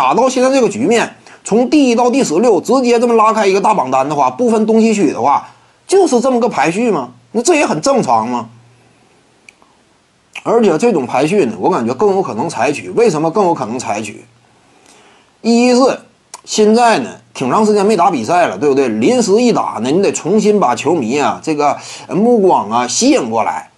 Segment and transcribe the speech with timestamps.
[0.00, 1.14] 打到现在这个局面，
[1.44, 5.46] 从第一到第十六直接这么拉开一个大榜单的话，不分东西区的话，
[5.86, 7.10] 就是这么个排序吗？
[7.32, 8.48] 那这也很正常吗？
[10.42, 12.88] 而且这种排序呢，我感觉更有可能采取。
[12.88, 14.24] 为什么更有可能采取？
[15.42, 16.00] 一是
[16.46, 18.88] 现在呢，挺长时间没打比赛了，对不对？
[18.88, 21.76] 临时一打呢，你得重新把球迷啊这个
[22.08, 23.68] 目光啊吸引过来。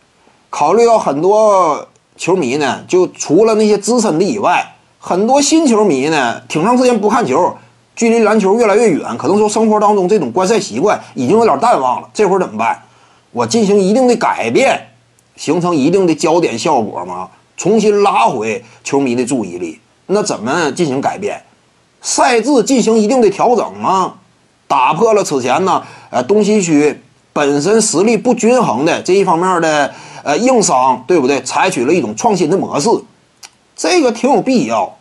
[0.51, 4.72] 考虑到很多球迷呢，就除了那些资深的以外，
[5.05, 7.53] 很多新球迷呢，挺长时间不看球，
[7.97, 12.09] 距离篮球越来越远，可能说生活当中这种观赛习惯已经有点淡忘了。
[12.15, 12.81] 这会儿怎么办？
[13.33, 14.81] 我进行一定的改变。
[15.35, 17.29] 形成一定的焦点效果吗？
[17.57, 21.43] 重新拉回球迷的注意力，那怎么进行改变？
[22.01, 24.15] 赛制进行一定的调整吗？
[24.69, 27.01] 打破了此前呢，呃，东西区
[27.33, 29.93] 本身实力不均衡的这一方面的
[30.23, 31.43] 呃硬伤，对不对？
[31.43, 32.89] 采取了一种创新的模式，
[33.75, 34.95] 这个挺有必要。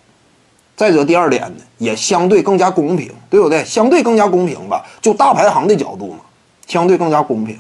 [0.82, 3.64] 再者，第二点呢，也相对更加公平，对不对？
[3.64, 6.22] 相对更加公平吧，就大排行的角度嘛，
[6.66, 7.56] 相对更加公平。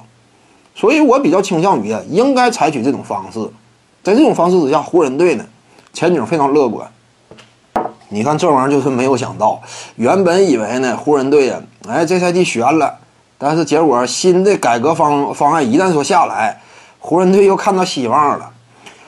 [0.74, 3.40] 所以我比较倾向于啊，应该采取这种方式，
[4.02, 5.46] 在这种方式之下，湖人队呢
[5.94, 6.90] 前景非常乐观。
[8.10, 9.62] 你看这玩意儿就是没有想到，
[9.98, 12.98] 原本以为呢湖人队呀，哎这赛季悬了，
[13.38, 16.60] 但是结果新的改革方方案一旦说下来，
[16.98, 18.50] 湖人队又看到希望了。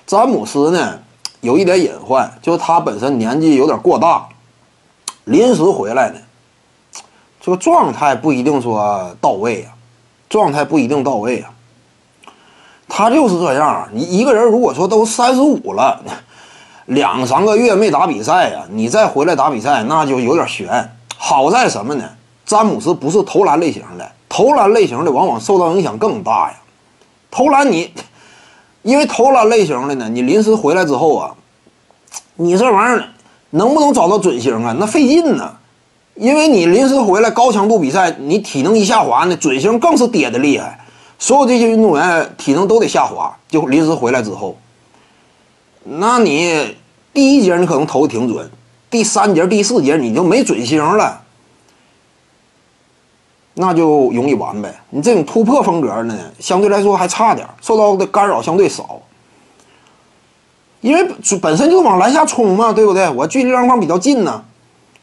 [0.05, 0.99] 詹姆斯呢
[1.43, 4.25] 有一点隐患，就是他本身年纪有点过大，
[5.25, 6.15] 临时回来呢，
[7.41, 9.69] 这个状态不一定说到位呀。
[10.29, 11.51] 状态不一定到位啊，
[12.87, 13.87] 他就是这样。
[13.91, 16.01] 你一个人如果说都三十五了，
[16.85, 20.89] 两三个月没打比赛呀，你再回来打比赛，那就有点悬。
[21.17, 22.09] 好在什么呢？
[22.45, 26.55] 詹姆斯不是投篮类型的，投篮类型的往往受到影响更大呀。
[27.29, 27.93] 投篮你，
[28.83, 31.33] 因为投篮类型的呢，你临时回来之后啊，
[32.35, 33.09] 你这玩意儿
[33.49, 34.75] 能不能找到准星啊？
[34.79, 35.57] 那费劲呢。
[36.15, 40.79] 因为你临时回来高强度比赛，你体能一下滑呢，准星更是跌的厉害。
[41.17, 44.55] 所有这些运动员体能都得下滑，就临时回来之后，
[45.83, 46.77] 那你
[47.11, 48.47] 第一节你可能投的挺准，
[48.91, 51.22] 第三节、第四节你就没准星了，
[53.55, 54.73] 那就容易完呗。
[54.89, 58.99] 你这种突破风格呢，相对来说还差点，受到的干扰相对少。
[60.81, 61.07] 因为
[61.41, 63.09] 本身就往篮下冲嘛，对不对？
[63.11, 64.43] 我距离篮筐比较近呢。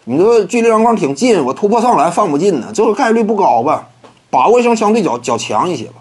[0.05, 3.87] 你说距离篮筐挺近，我突破上来放不进呢，这个概率不高吧？
[4.28, 5.94] 把握性相对较较强一些吧。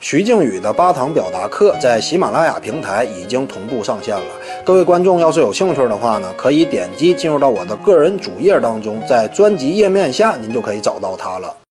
[0.00, 4.26] 徐静宇的八堂表达课在喜马拉雅平台已经同步上线了，
[4.64, 11.54] 各位观众要是有兴趣的话呢，可以点击进入到我的个人主页当中，在专辑页面下您就可以找到它了。